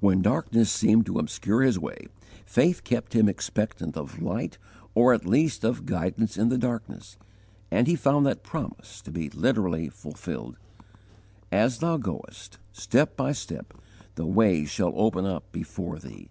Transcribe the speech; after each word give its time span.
When 0.00 0.20
darkness 0.20 0.68
seemed 0.68 1.06
to 1.06 1.20
obscure 1.20 1.62
his 1.62 1.78
way, 1.78 2.08
faith 2.44 2.82
kept 2.82 3.12
him 3.14 3.28
expectant 3.28 3.96
of 3.96 4.20
light, 4.20 4.58
or 4.96 5.14
at 5.14 5.26
least 5.26 5.62
of 5.62 5.86
guidance 5.86 6.36
in 6.36 6.48
the 6.48 6.58
darkness; 6.58 7.16
and 7.70 7.86
he 7.86 7.94
found 7.94 8.26
that 8.26 8.42
promise 8.42 9.00
to 9.02 9.12
be 9.12 9.30
literally 9.30 9.88
fulfilled: 9.90 10.56
"As 11.52 11.78
thou 11.78 11.98
goest, 11.98 12.58
step 12.72 13.16
by 13.16 13.30
step, 13.30 13.74
the 14.16 14.26
way 14.26 14.64
shall 14.64 14.90
open 14.96 15.24
up 15.24 15.44
before 15.52 16.00
thee." 16.00 16.30